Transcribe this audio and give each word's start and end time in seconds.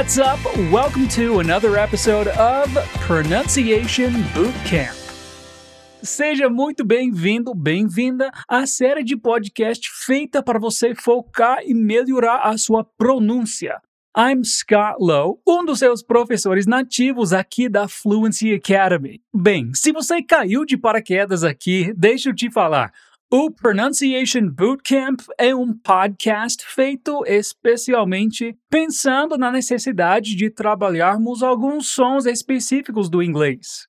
What's 0.00 0.16
up? 0.16 0.40
Welcome 0.72 1.08
to 1.08 1.40
another 1.40 1.76
episode 1.76 2.28
of 2.28 2.72
Pronunciation 3.06 4.12
Bootcamp. 4.32 4.96
Seja 6.02 6.48
muito 6.48 6.82
bem-vindo, 6.82 7.54
bem-vinda 7.54 8.30
à 8.48 8.66
série 8.66 9.04
de 9.04 9.14
podcast 9.14 9.86
feita 10.06 10.42
para 10.42 10.58
você 10.58 10.94
focar 10.94 11.58
e 11.66 11.74
melhorar 11.74 12.48
a 12.48 12.56
sua 12.56 12.82
pronúncia. 12.82 13.78
I'm 14.16 14.42
Scott 14.42 14.96
Lowe, 14.98 15.38
um 15.46 15.66
dos 15.66 15.80
seus 15.80 16.02
professores 16.02 16.66
nativos 16.66 17.34
aqui 17.34 17.68
da 17.68 17.86
Fluency 17.86 18.54
Academy. 18.54 19.20
Bem, 19.34 19.74
se 19.74 19.92
você 19.92 20.22
caiu 20.22 20.64
de 20.64 20.78
paraquedas 20.78 21.44
aqui, 21.44 21.92
deixa 21.94 22.30
eu 22.30 22.34
te 22.34 22.50
falar. 22.50 22.90
O 23.32 23.48
Pronunciation 23.48 24.48
Bootcamp 24.48 25.20
é 25.38 25.54
um 25.54 25.72
podcast 25.72 26.66
feito 26.66 27.22
especialmente 27.24 28.58
pensando 28.68 29.38
na 29.38 29.52
necessidade 29.52 30.34
de 30.34 30.50
trabalharmos 30.50 31.40
alguns 31.40 31.90
sons 31.90 32.26
específicos 32.26 33.08
do 33.08 33.22
inglês. 33.22 33.86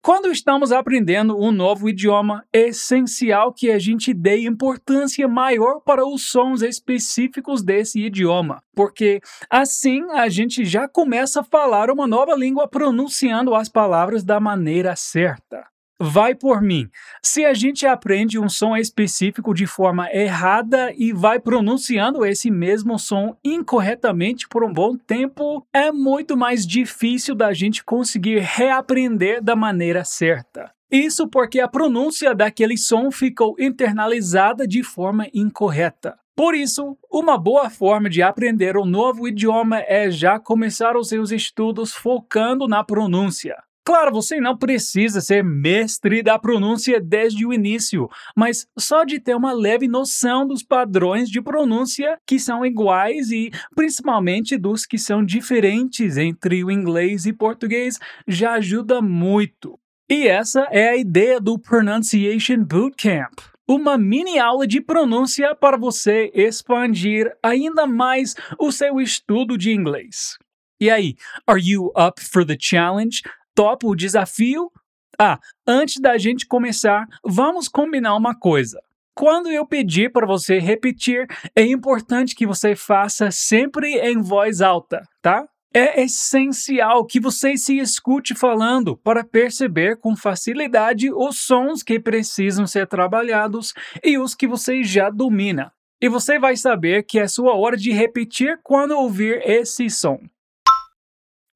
Quando 0.00 0.30
estamos 0.30 0.70
aprendendo 0.70 1.36
um 1.36 1.50
novo 1.50 1.88
idioma, 1.88 2.44
é 2.52 2.68
essencial 2.68 3.52
que 3.52 3.68
a 3.68 3.80
gente 3.80 4.14
dê 4.14 4.46
importância 4.46 5.26
maior 5.26 5.80
para 5.80 6.06
os 6.06 6.30
sons 6.30 6.62
específicos 6.62 7.64
desse 7.64 8.00
idioma, 8.00 8.62
porque 8.76 9.18
assim 9.50 10.08
a 10.12 10.28
gente 10.28 10.64
já 10.64 10.86
começa 10.88 11.40
a 11.40 11.44
falar 11.44 11.90
uma 11.90 12.06
nova 12.06 12.36
língua 12.36 12.68
pronunciando 12.68 13.56
as 13.56 13.68
palavras 13.68 14.22
da 14.22 14.38
maneira 14.38 14.94
certa. 14.94 15.66
Vai 16.00 16.32
por 16.32 16.62
mim. 16.62 16.88
Se 17.20 17.44
a 17.44 17.52
gente 17.52 17.84
aprende 17.84 18.38
um 18.38 18.48
som 18.48 18.76
específico 18.76 19.52
de 19.52 19.66
forma 19.66 20.08
errada 20.12 20.92
e 20.96 21.12
vai 21.12 21.40
pronunciando 21.40 22.24
esse 22.24 22.52
mesmo 22.52 22.98
som 23.00 23.36
incorretamente 23.44 24.48
por 24.48 24.62
um 24.62 24.72
bom 24.72 24.96
tempo, 24.96 25.66
é 25.72 25.90
muito 25.90 26.36
mais 26.36 26.64
difícil 26.64 27.34
da 27.34 27.52
gente 27.52 27.84
conseguir 27.84 28.38
reaprender 28.38 29.42
da 29.42 29.56
maneira 29.56 30.04
certa. 30.04 30.70
Isso 30.88 31.28
porque 31.28 31.58
a 31.58 31.66
pronúncia 31.66 32.32
daquele 32.32 32.78
som 32.78 33.10
ficou 33.10 33.56
internalizada 33.58 34.68
de 34.68 34.84
forma 34.84 35.26
incorreta. 35.34 36.16
Por 36.34 36.54
isso, 36.54 36.96
uma 37.12 37.36
boa 37.36 37.68
forma 37.68 38.08
de 38.08 38.22
aprender 38.22 38.76
um 38.76 38.84
novo 38.84 39.26
idioma 39.26 39.80
é 39.80 40.08
já 40.08 40.38
começar 40.38 40.96
os 40.96 41.08
seus 41.08 41.32
estudos 41.32 41.92
focando 41.92 42.68
na 42.68 42.84
pronúncia. 42.84 43.56
Claro, 43.88 44.12
você 44.12 44.38
não 44.38 44.54
precisa 44.54 45.22
ser 45.22 45.42
mestre 45.42 46.22
da 46.22 46.38
pronúncia 46.38 47.00
desde 47.00 47.46
o 47.46 47.54
início, 47.54 48.06
mas 48.36 48.66
só 48.78 49.02
de 49.02 49.18
ter 49.18 49.34
uma 49.34 49.50
leve 49.50 49.88
noção 49.88 50.46
dos 50.46 50.62
padrões 50.62 51.30
de 51.30 51.40
pronúncia 51.40 52.18
que 52.26 52.38
são 52.38 52.66
iguais 52.66 53.30
e 53.30 53.50
principalmente 53.74 54.58
dos 54.58 54.84
que 54.84 54.98
são 54.98 55.24
diferentes 55.24 56.18
entre 56.18 56.62
o 56.62 56.70
inglês 56.70 57.24
e 57.24 57.32
português 57.32 57.98
já 58.26 58.52
ajuda 58.52 59.00
muito. 59.00 59.80
E 60.06 60.28
essa 60.28 60.68
é 60.70 60.90
a 60.90 60.96
ideia 60.98 61.40
do 61.40 61.58
Pronunciation 61.58 62.62
Bootcamp 62.62 63.40
uma 63.66 63.96
mini 63.96 64.38
aula 64.38 64.66
de 64.66 64.82
pronúncia 64.82 65.54
para 65.54 65.78
você 65.78 66.30
expandir 66.34 67.34
ainda 67.42 67.86
mais 67.86 68.34
o 68.58 68.70
seu 68.70 69.00
estudo 69.00 69.56
de 69.56 69.72
inglês. 69.72 70.36
E 70.80 70.90
aí, 70.90 71.16
are 71.44 71.60
you 71.60 71.90
up 71.96 72.22
for 72.22 72.46
the 72.46 72.56
challenge? 72.58 73.22
Topa 73.58 73.88
o 73.88 73.96
desafio? 73.96 74.70
Ah, 75.18 75.36
antes 75.66 76.00
da 76.00 76.16
gente 76.16 76.46
começar, 76.46 77.08
vamos 77.24 77.66
combinar 77.66 78.14
uma 78.14 78.32
coisa. 78.32 78.80
Quando 79.16 79.50
eu 79.50 79.66
pedir 79.66 80.12
para 80.12 80.24
você 80.24 80.60
repetir, 80.60 81.26
é 81.56 81.62
importante 81.62 82.36
que 82.36 82.46
você 82.46 82.76
faça 82.76 83.32
sempre 83.32 83.98
em 83.98 84.22
voz 84.22 84.60
alta, 84.60 85.02
tá? 85.20 85.44
É 85.74 86.04
essencial 86.04 87.04
que 87.04 87.18
você 87.18 87.56
se 87.56 87.78
escute 87.78 88.32
falando 88.32 88.96
para 88.96 89.24
perceber 89.24 89.96
com 89.96 90.14
facilidade 90.14 91.12
os 91.12 91.38
sons 91.38 91.82
que 91.82 91.98
precisam 91.98 92.64
ser 92.64 92.86
trabalhados 92.86 93.74
e 94.04 94.18
os 94.18 94.36
que 94.36 94.46
você 94.46 94.84
já 94.84 95.10
domina. 95.10 95.72
E 96.00 96.08
você 96.08 96.38
vai 96.38 96.56
saber 96.56 97.02
que 97.02 97.18
é 97.18 97.26
sua 97.26 97.56
hora 97.56 97.76
de 97.76 97.90
repetir 97.90 98.60
quando 98.62 98.92
ouvir 98.92 99.42
esse 99.44 99.90
som. 99.90 100.20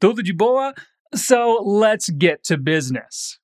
Tudo 0.01 0.21
de 0.21 0.33
boa? 0.33 0.75
So 1.15 1.63
let's 1.63 2.09
get 2.09 2.43
to 2.49 2.57
business. 2.57 3.39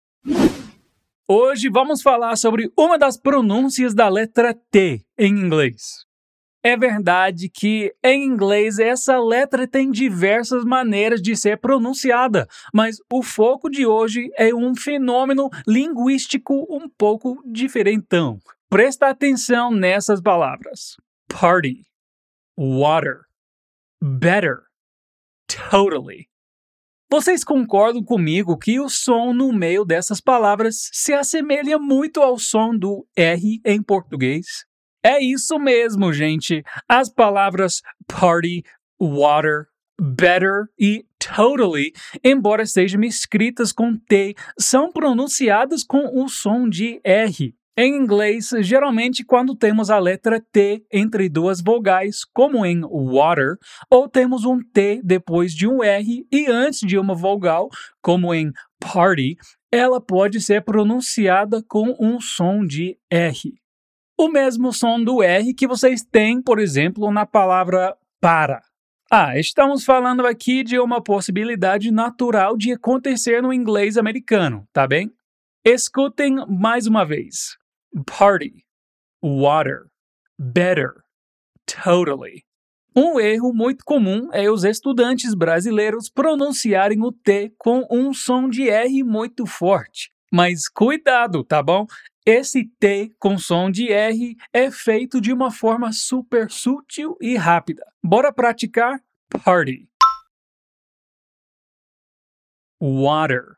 Hoje 1.28 1.68
vamos 1.68 2.00
falar 2.00 2.36
sobre 2.36 2.72
uma 2.74 2.96
das 2.96 3.18
pronúncias 3.18 3.94
da 3.94 4.08
letra 4.08 4.54
T 4.70 5.04
em 5.18 5.30
inglês. 5.30 6.06
É 6.62 6.76
verdade 6.76 7.48
que 7.48 7.94
em 8.02 8.24
inglês 8.24 8.78
essa 8.78 9.18
letra 9.20 9.68
tem 9.68 9.90
diversas 9.90 10.64
maneiras 10.64 11.20
de 11.20 11.36
ser 11.36 11.58
pronunciada, 11.58 12.48
mas 12.72 12.96
o 13.12 13.22
foco 13.22 13.68
de 13.68 13.86
hoje 13.86 14.30
é 14.36 14.54
um 14.54 14.74
fenômeno 14.74 15.50
linguístico 15.66 16.66
um 16.70 16.88
pouco 16.88 17.42
diferentão. 17.44 18.38
Presta 18.70 19.08
atenção 19.08 19.70
nessas 19.70 20.20
palavras: 20.20 20.96
party, 21.28 21.86
water, 22.56 23.20
better, 24.02 24.62
totally. 25.70 26.28
Vocês 27.10 27.42
concordam 27.42 28.04
comigo 28.04 28.58
que 28.58 28.78
o 28.78 28.88
som 28.90 29.32
no 29.32 29.50
meio 29.50 29.82
dessas 29.82 30.20
palavras 30.20 30.90
se 30.92 31.14
assemelha 31.14 31.78
muito 31.78 32.20
ao 32.20 32.38
som 32.38 32.76
do 32.76 33.06
R 33.16 33.60
em 33.64 33.82
português? 33.82 34.66
É 35.02 35.18
isso 35.18 35.58
mesmo, 35.58 36.12
gente. 36.12 36.62
As 36.86 37.08
palavras 37.08 37.80
party, 38.06 38.62
water, 39.00 39.68
better 39.98 40.66
e 40.78 41.06
totally, 41.18 41.92
embora 42.22 42.66
sejam 42.66 43.02
escritas 43.02 43.72
com 43.72 43.96
T, 43.96 44.34
são 44.58 44.92
pronunciadas 44.92 45.82
com 45.82 46.22
o 46.22 46.28
som 46.28 46.68
de 46.68 47.00
R. 47.02 47.54
Em 47.80 47.94
inglês, 47.94 48.50
geralmente 48.58 49.24
quando 49.24 49.54
temos 49.54 49.88
a 49.88 50.00
letra 50.00 50.40
T 50.40 50.84
entre 50.92 51.28
duas 51.28 51.60
vogais, 51.60 52.24
como 52.24 52.66
em 52.66 52.80
water, 52.80 53.56
ou 53.88 54.08
temos 54.08 54.44
um 54.44 54.60
T 54.60 55.00
depois 55.04 55.54
de 55.54 55.64
um 55.68 55.80
R 55.80 56.26
e 56.28 56.46
antes 56.48 56.80
de 56.80 56.98
uma 56.98 57.14
vogal, 57.14 57.68
como 58.02 58.34
em 58.34 58.50
party, 58.80 59.36
ela 59.70 60.00
pode 60.00 60.40
ser 60.40 60.64
pronunciada 60.64 61.62
com 61.68 61.94
um 62.00 62.20
som 62.20 62.66
de 62.66 62.98
R. 63.08 63.54
O 64.18 64.28
mesmo 64.28 64.72
som 64.72 65.00
do 65.00 65.22
R 65.22 65.54
que 65.54 65.68
vocês 65.68 66.02
têm, 66.02 66.42
por 66.42 66.58
exemplo, 66.58 67.12
na 67.12 67.24
palavra 67.24 67.96
para. 68.20 68.60
Ah, 69.08 69.38
estamos 69.38 69.84
falando 69.84 70.26
aqui 70.26 70.64
de 70.64 70.80
uma 70.80 71.00
possibilidade 71.00 71.92
natural 71.92 72.56
de 72.56 72.72
acontecer 72.72 73.40
no 73.40 73.52
inglês 73.52 73.96
americano, 73.96 74.66
tá 74.72 74.84
bem? 74.84 75.12
Escutem 75.64 76.44
mais 76.48 76.88
uma 76.88 77.04
vez 77.04 77.56
party, 78.06 78.64
water, 79.22 79.86
better, 80.38 81.02
totally. 81.66 82.44
Um 82.96 83.20
erro 83.20 83.52
muito 83.52 83.84
comum 83.84 84.28
é 84.32 84.50
os 84.50 84.64
estudantes 84.64 85.34
brasileiros 85.34 86.10
pronunciarem 86.10 87.02
o 87.02 87.12
T 87.12 87.54
com 87.56 87.86
um 87.90 88.12
som 88.12 88.48
de 88.48 88.68
R 88.68 89.04
muito 89.04 89.46
forte. 89.46 90.10
Mas 90.32 90.68
cuidado, 90.68 91.44
tá 91.44 91.62
bom? 91.62 91.86
Esse 92.26 92.66
T 92.78 93.14
com 93.18 93.38
som 93.38 93.70
de 93.70 93.90
R 93.90 94.36
é 94.52 94.70
feito 94.70 95.20
de 95.20 95.32
uma 95.32 95.50
forma 95.50 95.92
super 95.92 96.50
sutil 96.50 97.16
e 97.20 97.36
rápida. 97.36 97.84
Bora 98.02 98.32
praticar? 98.32 99.00
Party. 99.44 99.88
Water. 102.80 103.56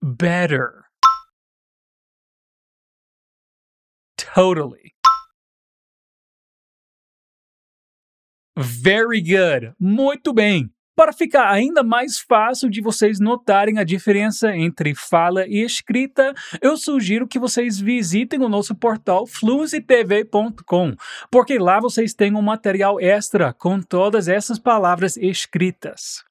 Better. 0.00 0.81
Totally. 4.34 4.92
Very 8.56 9.20
good. 9.20 9.74
Muito 9.78 10.32
bem. 10.32 10.70
Para 10.94 11.12
ficar 11.12 11.50
ainda 11.50 11.82
mais 11.82 12.18
fácil 12.18 12.68
de 12.68 12.82
vocês 12.82 13.18
notarem 13.18 13.78
a 13.78 13.84
diferença 13.84 14.54
entre 14.54 14.94
fala 14.94 15.46
e 15.46 15.64
escrita, 15.64 16.34
eu 16.60 16.76
sugiro 16.76 17.26
que 17.26 17.38
vocês 17.38 17.80
visitem 17.80 18.42
o 18.42 18.48
nosso 18.48 18.74
portal 18.74 19.26
fluencytv.com, 19.26 20.94
porque 21.30 21.58
lá 21.58 21.80
vocês 21.80 22.12
têm 22.12 22.34
um 22.34 22.42
material 22.42 23.00
extra 23.00 23.54
com 23.54 23.80
todas 23.80 24.28
essas 24.28 24.58
palavras 24.58 25.16
escritas. 25.16 26.22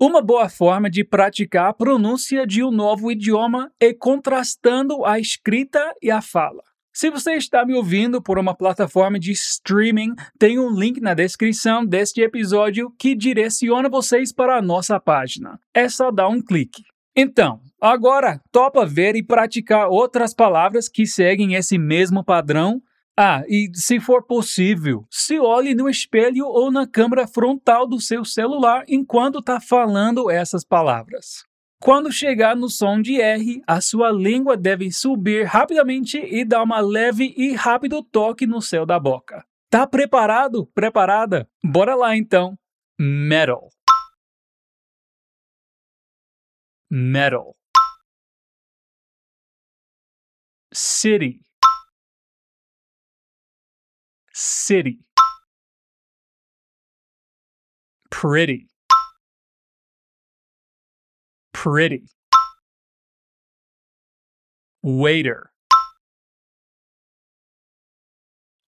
Uma 0.00 0.20
boa 0.20 0.48
forma 0.48 0.90
de 0.90 1.04
praticar 1.04 1.68
a 1.68 1.72
pronúncia 1.72 2.44
de 2.44 2.62
um 2.62 2.72
novo 2.72 3.12
idioma 3.12 3.70
é 3.80 3.94
contrastando 3.94 5.04
a 5.04 5.18
escrita 5.20 5.94
e 6.02 6.10
a 6.10 6.20
fala. 6.20 6.62
Se 6.92 7.10
você 7.10 7.34
está 7.34 7.64
me 7.64 7.74
ouvindo 7.74 8.20
por 8.20 8.38
uma 8.38 8.54
plataforma 8.54 9.18
de 9.18 9.30
streaming, 9.32 10.14
tem 10.38 10.58
um 10.58 10.74
link 10.74 11.00
na 11.00 11.14
descrição 11.14 11.84
deste 11.84 12.20
episódio 12.20 12.90
que 12.98 13.14
direciona 13.14 13.88
vocês 13.88 14.32
para 14.32 14.56
a 14.56 14.62
nossa 14.62 14.98
página. 14.98 15.60
É 15.72 15.88
só 15.88 16.10
dar 16.10 16.28
um 16.28 16.42
clique. 16.42 16.82
Então, 17.14 17.60
agora 17.80 18.40
topa 18.50 18.86
ver 18.86 19.16
e 19.16 19.22
praticar 19.22 19.88
outras 19.88 20.34
palavras 20.34 20.88
que 20.88 21.06
seguem 21.06 21.54
esse 21.54 21.78
mesmo 21.78 22.24
padrão? 22.24 22.80
Ah, 23.16 23.42
e 23.48 23.68
se 23.74 23.98
for 23.98 24.24
possível, 24.24 25.04
se 25.10 25.40
olhe 25.40 25.74
no 25.74 25.88
espelho 25.88 26.46
ou 26.46 26.70
na 26.70 26.86
câmera 26.86 27.26
frontal 27.26 27.88
do 27.88 28.00
seu 28.00 28.24
celular 28.24 28.84
enquanto 28.86 29.40
está 29.40 29.60
falando 29.60 30.30
essas 30.30 30.64
palavras. 30.64 31.44
Quando 31.80 32.10
chegar 32.10 32.56
no 32.56 32.68
som 32.68 33.00
de 33.00 33.20
R, 33.20 33.62
a 33.66 33.80
sua 33.80 34.10
língua 34.10 34.56
deve 34.56 34.90
subir 34.90 35.44
rapidamente 35.44 36.18
e 36.18 36.44
dar 36.44 36.62
uma 36.62 36.80
leve 36.80 37.32
e 37.36 37.54
rápido 37.54 38.02
toque 38.02 38.46
no 38.46 38.60
céu 38.60 38.84
da 38.84 38.98
boca. 38.98 39.46
Tá 39.70 39.86
preparado? 39.86 40.66
Preparada? 40.74 41.48
Bora 41.62 41.94
lá 41.94 42.16
então. 42.16 42.58
Metal. 42.98 43.68
Metal. 46.90 47.54
City. 50.72 51.40
City. 54.32 54.98
Pretty. 58.10 58.68
Pretty. 61.58 62.04
Waiter. 64.80 65.50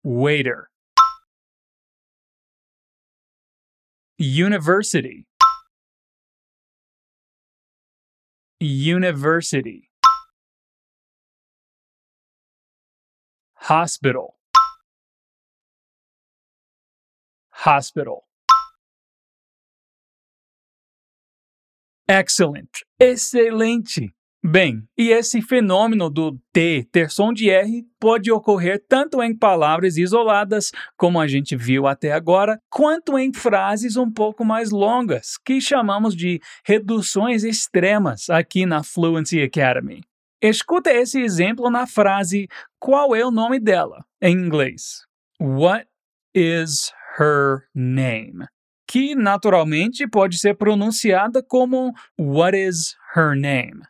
Waiter. 0.02 0.70
University. 4.18 5.26
University. 8.62 9.90
Hospital. 13.56 14.38
Hospital. 17.50 18.29
Excellent. 22.10 22.70
Excelente. 23.00 24.12
Bem, 24.44 24.84
e 24.98 25.10
esse 25.10 25.44
fenômeno 25.44 26.10
do 26.10 26.40
T 26.52 26.88
ter 26.92 27.12
som 27.12 27.32
de 27.32 27.52
R 27.52 27.84
pode 28.00 28.32
ocorrer 28.32 28.84
tanto 28.90 29.22
em 29.22 29.38
palavras 29.38 29.96
isoladas, 29.96 30.72
como 30.98 31.20
a 31.20 31.28
gente 31.28 31.56
viu 31.56 31.86
até 31.86 32.12
agora, 32.14 32.58
quanto 32.68 33.20
em 33.20 33.32
frases 33.32 33.96
um 33.96 34.10
pouco 34.10 34.44
mais 34.44 34.72
longas, 34.72 35.38
que 35.46 35.62
chamamos 35.62 36.16
de 36.16 36.42
reduções 36.66 37.44
extremas 37.44 38.30
aqui 38.30 38.66
na 38.66 38.82
Fluency 38.82 39.42
Academy. 39.44 40.02
Escuta 40.42 40.90
esse 40.90 41.22
exemplo 41.22 41.70
na 41.70 41.86
frase 41.86 42.48
Qual 42.80 43.14
é 43.14 43.24
o 43.24 43.30
nome 43.30 43.60
dela? 43.60 44.04
em 44.22 44.36
inglês. 44.36 45.06
What 45.40 45.86
is 46.34 46.92
her 47.20 47.68
name? 47.76 48.48
Que 48.89 49.13
naturalmente 49.13 50.07
pode 50.09 50.39
ser 50.39 50.56
pronunciada 50.56 51.44
como 51.44 51.94
What 52.18 52.57
is 52.57 52.95
her 53.15 53.36
name? 53.36 53.83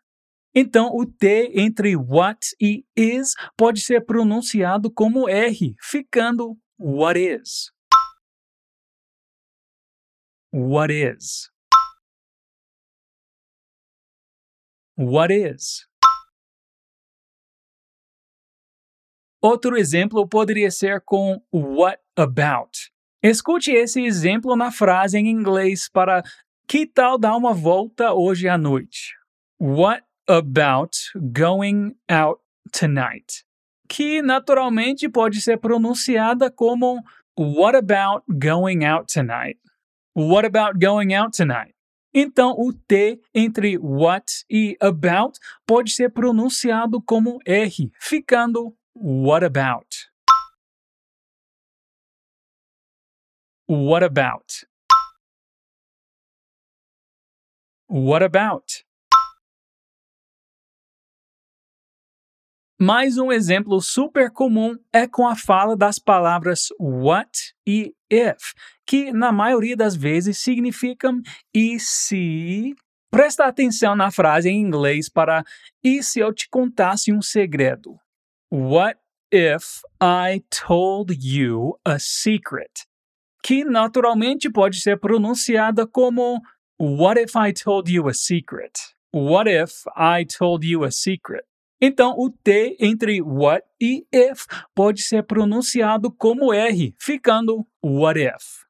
Então, 0.53 0.89
o 0.93 1.05
T 1.05 1.53
entre 1.55 1.95
what 1.95 2.53
e 2.59 2.83
is 2.97 3.33
pode 3.55 3.79
ser 3.79 4.05
pronunciado 4.05 4.91
como 4.91 5.29
R, 5.29 5.73
ficando 5.81 6.57
what 6.77 7.17
is. 7.17 7.71
What 10.51 10.91
is. 10.91 11.49
What 14.97 15.31
is. 15.33 15.87
Outro 19.41 19.77
exemplo 19.77 20.27
poderia 20.27 20.69
ser 20.69 20.99
com 20.99 21.41
what 21.53 22.01
about. 22.17 22.77
Escute 23.21 23.71
esse 23.71 24.01
exemplo 24.01 24.56
na 24.56 24.71
frase 24.71 25.18
em 25.18 25.27
inglês 25.27 25.89
para 25.89 26.24
que 26.66 26.86
tal 26.86 27.18
dar 27.18 27.36
uma 27.36 27.54
volta 27.54 28.13
hoje 28.13 28.48
à 28.48 28.57
noite? 28.57 29.13
What 29.60 30.04
about 30.25 30.95
going 31.16 31.98
out 32.10 32.39
tonight? 32.71 33.44
Que 33.89 34.21
naturalmente 34.21 35.10
pode 35.10 35.42
ser 35.42 35.57
pronunciada 35.57 36.50
como 36.50 37.04
What 37.38 37.77
about 37.77 38.24
going 38.30 38.86
out 38.86 39.12
tonight? 39.12 39.60
What 40.16 40.45
about 40.45 40.80
going 40.80 41.13
out 41.13 41.36
tonight? 41.36 41.74
Então, 42.13 42.56
o 42.57 42.71
T 42.74 43.19
entre 43.33 43.77
what 43.77 44.45
e 44.50 44.77
about 44.81 45.38
pode 45.66 45.92
ser 45.92 46.10
pronunciado 46.10 47.01
como 47.01 47.39
R, 47.45 47.92
ficando 48.00 48.74
What 48.95 49.45
about? 49.45 50.08
What 53.69 54.04
about? 54.04 54.66
What 57.88 58.24
about? 58.24 58.66
Mais 62.81 63.19
um 63.19 63.31
exemplo 63.31 63.80
super 63.80 64.31
comum 64.31 64.75
é 64.92 65.07
com 65.07 65.27
a 65.27 65.36
fala 65.36 65.77
das 65.77 66.00
palavras 66.00 66.69
what 66.80 67.54
e 67.63 67.94
if, 68.10 68.56
que 68.88 69.13
na 69.13 69.31
maioria 69.31 69.77
das 69.77 69.95
vezes 69.95 70.39
significam 70.39 71.21
e 71.54 71.80
se. 71.80 72.74
Presta 73.12 73.45
atenção 73.45 73.95
na 73.95 74.10
frase 74.10 74.50
em 74.50 74.60
inglês 74.60 75.07
para 75.07 75.44
e 75.83 76.01
se 76.01 76.19
eu 76.19 76.33
te 76.33 76.50
contasse 76.50 77.13
um 77.13 77.21
segredo. 77.21 78.00
What 78.51 79.00
if 79.31 79.83
I 80.01 80.44
told 80.50 81.16
you 81.21 81.80
a 81.86 82.00
secret? 82.00 82.88
Que 83.49 83.65
naturalmente 83.65 84.47
pode 84.47 84.79
ser 84.79 84.99
pronunciada 84.99 85.87
como 85.87 86.39
What 86.79 87.19
if 87.19 87.35
I 87.35 87.51
told 87.51 87.91
you 87.91 88.07
a 88.07 88.13
secret? 88.13 88.77
What 89.11 89.49
if 89.49 89.87
I 89.97 90.23
told 90.23 90.63
you 90.63 90.83
a 90.83 90.91
secret? 90.91 91.43
Então, 91.81 92.13
o 92.15 92.29
T 92.29 92.77
entre 92.79 93.23
what 93.23 93.65
e 93.81 94.05
if 94.13 94.45
pode 94.75 95.01
ser 95.01 95.23
pronunciado 95.23 96.11
como 96.11 96.53
R, 96.53 96.93
ficando 96.99 97.65
what 97.83 98.19
if. 98.19 98.67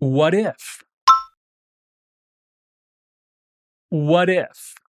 What 0.00 0.34
if? 0.34 0.82
What 3.90 4.32
if? 4.32 4.85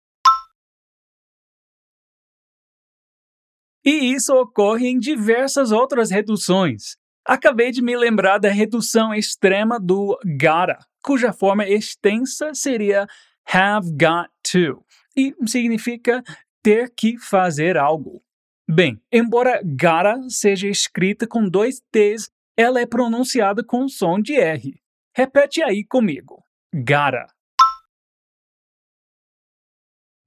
E 3.86 4.12
isso 4.12 4.34
ocorre 4.34 4.88
em 4.88 4.98
diversas 4.98 5.70
outras 5.70 6.10
reduções. 6.10 6.96
Acabei 7.24 7.70
de 7.70 7.80
me 7.80 7.96
lembrar 7.96 8.38
da 8.38 8.48
redução 8.48 9.14
extrema 9.14 9.78
do 9.78 10.18
gotta, 10.24 10.84
cuja 11.04 11.32
forma 11.32 11.64
extensa 11.68 12.52
seria 12.52 13.06
have 13.48 13.88
got 13.92 14.28
to, 14.42 14.84
e 15.16 15.32
significa 15.46 16.20
ter 16.60 16.92
que 16.96 17.16
fazer 17.16 17.76
algo. 17.76 18.20
Bem, 18.68 19.00
embora 19.12 19.60
gotta 19.62 20.28
seja 20.28 20.66
escrita 20.68 21.24
com 21.24 21.48
dois 21.48 21.80
T's, 21.92 22.28
ela 22.56 22.80
é 22.80 22.86
pronunciada 22.86 23.62
com 23.62 23.88
som 23.88 24.20
de 24.20 24.34
R. 24.34 24.74
Repete 25.14 25.62
aí 25.62 25.84
comigo. 25.84 26.42
Gotta. 26.74 27.28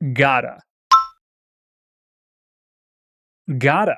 Gotta. 0.01 0.68
Gotta. 3.51 3.97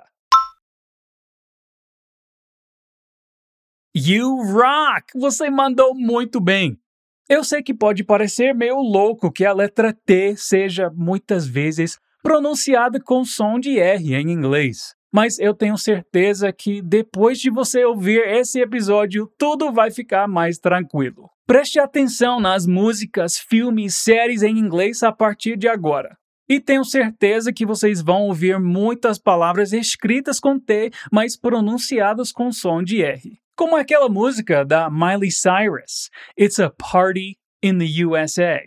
You 3.94 4.38
rock! 4.54 5.12
Você 5.20 5.50
mandou 5.50 5.94
muito 5.94 6.40
bem. 6.40 6.80
Eu 7.28 7.44
sei 7.44 7.62
que 7.62 7.74
pode 7.74 8.06
parecer 8.06 8.56
meio 8.56 8.78
louco 8.78 9.30
que 9.30 9.44
a 9.44 9.52
letra 9.52 9.92
T 9.92 10.38
seja 10.38 10.90
muitas 10.96 11.46
vezes 11.46 12.00
pronunciada 12.24 12.98
com 13.04 13.26
som 13.26 13.60
de 13.60 13.78
R 13.78 14.16
em 14.16 14.32
inglês, 14.32 14.96
mas 15.14 15.38
eu 15.38 15.54
tenho 15.54 15.78
certeza 15.78 16.54
que 16.54 16.82
depois 16.82 17.38
de 17.38 17.50
você 17.50 17.84
ouvir 17.84 18.26
esse 18.26 18.62
episódio, 18.62 19.30
tudo 19.38 19.74
vai 19.74 19.92
ficar 19.92 20.30
mais 20.30 20.60
tranquilo. 20.60 21.30
Preste 21.46 21.78
atenção 21.78 22.40
nas 22.40 22.66
músicas, 22.66 23.36
filmes, 23.38 23.98
séries 23.98 24.44
em 24.44 24.58
inglês 24.58 25.04
a 25.04 25.12
partir 25.12 25.58
de 25.58 25.68
agora. 25.68 26.21
E 26.52 26.60
tenho 26.60 26.84
certeza 26.84 27.54
que 27.54 27.66
vocês 27.66 28.02
vão 28.02 28.24
ouvir 28.24 28.60
muitas 28.60 29.18
palavras 29.18 29.72
escritas 29.72 30.38
com 30.38 30.60
T, 30.60 30.92
mas 31.10 31.38
pronunciadas 31.38 32.30
com 32.30 32.52
som 32.52 32.84
de 32.84 33.02
R. 33.02 33.40
Como 33.56 33.78
aquela 33.78 34.10
música 34.10 34.66
da 34.66 34.90
Miley 34.90 35.32
Cyrus, 35.32 36.10
It's 36.38 36.60
a 36.60 36.70
Party 36.70 37.38
in 37.64 37.78
the 37.78 38.04
USA. 38.04 38.60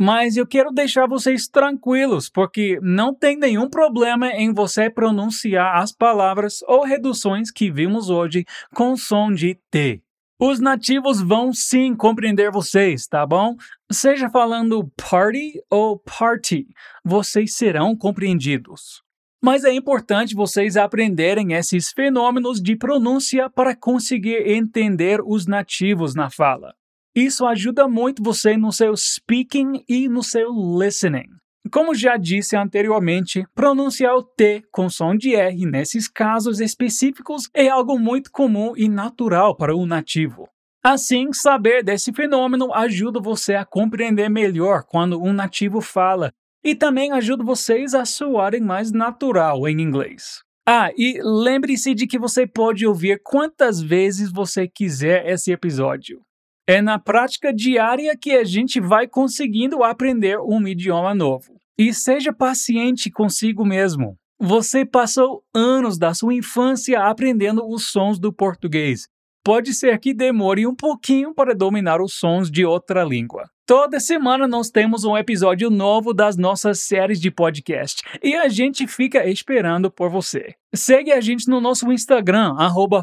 Mas 0.00 0.36
eu 0.36 0.46
quero 0.46 0.70
deixar 0.70 1.08
vocês 1.08 1.48
tranquilos, 1.48 2.30
porque 2.30 2.78
não 2.80 3.12
tem 3.12 3.36
nenhum 3.36 3.68
problema 3.68 4.28
em 4.28 4.54
você 4.54 4.88
pronunciar 4.88 5.82
as 5.82 5.90
palavras 5.90 6.62
ou 6.68 6.84
reduções 6.84 7.50
que 7.50 7.72
vimos 7.72 8.08
hoje 8.08 8.44
com 8.72 8.96
som 8.96 9.32
de 9.32 9.58
T. 9.68 10.00
Os 10.44 10.58
nativos 10.58 11.20
vão 11.20 11.52
sim 11.52 11.94
compreender 11.94 12.50
vocês, 12.50 13.06
tá 13.06 13.24
bom? 13.24 13.54
Seja 13.92 14.28
falando 14.28 14.90
party 14.96 15.62
ou 15.70 15.96
party, 15.96 16.66
vocês 17.04 17.54
serão 17.54 17.96
compreendidos. 17.96 19.04
Mas 19.40 19.62
é 19.62 19.72
importante 19.72 20.34
vocês 20.34 20.76
aprenderem 20.76 21.52
esses 21.52 21.92
fenômenos 21.92 22.60
de 22.60 22.74
pronúncia 22.74 23.48
para 23.48 23.76
conseguir 23.76 24.50
entender 24.50 25.20
os 25.24 25.46
nativos 25.46 26.12
na 26.16 26.28
fala. 26.28 26.74
Isso 27.14 27.46
ajuda 27.46 27.86
muito 27.86 28.20
você 28.20 28.56
no 28.56 28.72
seu 28.72 28.96
speaking 28.96 29.84
e 29.88 30.08
no 30.08 30.24
seu 30.24 30.50
listening. 30.76 31.28
Como 31.72 31.94
já 31.94 32.18
disse 32.18 32.54
anteriormente, 32.54 33.46
pronunciar 33.54 34.14
o 34.14 34.22
T 34.22 34.62
com 34.70 34.90
som 34.90 35.16
de 35.16 35.34
R 35.34 35.64
nesses 35.64 36.06
casos 36.06 36.60
específicos 36.60 37.48
é 37.54 37.70
algo 37.70 37.98
muito 37.98 38.30
comum 38.30 38.74
e 38.76 38.90
natural 38.90 39.56
para 39.56 39.74
o 39.74 39.86
nativo. 39.86 40.46
Assim, 40.84 41.32
saber 41.32 41.82
desse 41.82 42.12
fenômeno 42.12 42.74
ajuda 42.74 43.18
você 43.18 43.54
a 43.54 43.64
compreender 43.64 44.28
melhor 44.28 44.82
quando 44.82 45.18
um 45.22 45.32
nativo 45.32 45.80
fala 45.80 46.30
e 46.62 46.74
também 46.74 47.10
ajuda 47.10 47.42
vocês 47.42 47.94
a 47.94 48.04
soarem 48.04 48.60
mais 48.60 48.92
natural 48.92 49.66
em 49.66 49.80
inglês. 49.80 50.42
Ah, 50.68 50.90
e 50.94 51.22
lembre-se 51.22 51.94
de 51.94 52.06
que 52.06 52.18
você 52.18 52.46
pode 52.46 52.86
ouvir 52.86 53.18
quantas 53.24 53.80
vezes 53.80 54.30
você 54.30 54.68
quiser 54.68 55.26
esse 55.26 55.50
episódio. 55.50 56.20
É 56.66 56.82
na 56.82 56.98
prática 56.98 57.50
diária 57.50 58.14
que 58.14 58.32
a 58.32 58.44
gente 58.44 58.78
vai 58.78 59.08
conseguindo 59.08 59.82
aprender 59.82 60.38
um 60.38 60.68
idioma 60.68 61.14
novo. 61.14 61.61
E 61.84 61.92
seja 61.92 62.32
paciente 62.32 63.10
consigo 63.10 63.64
mesmo. 63.64 64.16
Você 64.38 64.86
passou 64.86 65.42
anos 65.52 65.98
da 65.98 66.14
sua 66.14 66.32
infância 66.32 67.00
aprendendo 67.02 67.68
os 67.68 67.90
sons 67.90 68.20
do 68.20 68.32
português. 68.32 69.08
Pode 69.44 69.74
ser 69.74 69.98
que 69.98 70.14
demore 70.14 70.68
um 70.68 70.74
pouquinho 70.74 71.34
para 71.34 71.52
dominar 71.52 72.00
os 72.00 72.14
sons 72.14 72.48
de 72.48 72.64
outra 72.64 73.02
língua. 73.02 73.50
Toda 73.66 73.98
semana 73.98 74.46
nós 74.46 74.70
temos 74.70 75.04
um 75.04 75.16
episódio 75.16 75.68
novo 75.68 76.14
das 76.14 76.36
nossas 76.36 76.80
séries 76.80 77.20
de 77.20 77.28
podcast 77.28 78.02
e 78.22 78.36
a 78.36 78.48
gente 78.48 78.86
fica 78.86 79.26
esperando 79.26 79.90
por 79.90 80.10
você. 80.10 80.54
Segue 80.72 81.10
a 81.10 81.20
gente 81.20 81.48
no 81.48 81.60
nosso 81.60 81.90
Instagram, 81.92 82.54
arroba 82.56 83.02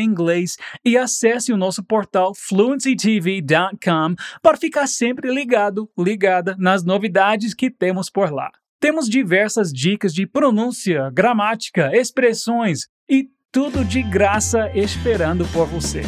Inglês, 0.00 0.56
e 0.82 0.96
acesse 0.96 1.52
o 1.52 1.58
nosso 1.58 1.84
portal 1.84 2.34
fluencytv.com 2.34 4.14
para 4.40 4.56
ficar 4.56 4.86
sempre 4.86 5.30
ligado, 5.30 5.90
ligada 5.98 6.56
nas 6.58 6.84
novidades 6.84 7.52
que 7.52 7.70
temos 7.70 8.08
por 8.08 8.32
lá. 8.32 8.50
Temos 8.78 9.08
diversas 9.08 9.70
dicas 9.70 10.14
de 10.14 10.26
pronúncia, 10.26 11.10
gramática, 11.10 11.90
expressões 11.94 12.88
e 13.08 13.28
tudo 13.52 13.84
de 13.84 14.00
graça 14.02 14.70
esperando 14.74 15.44
por 15.46 15.66
você. 15.66 16.02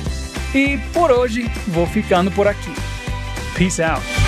E 0.55 0.79
por 0.93 1.11
hoje 1.11 1.51
vou 1.69 1.87
ficando 1.87 2.31
por 2.31 2.47
aqui. 2.47 2.73
Peace 3.57 3.83
out. 3.83 4.22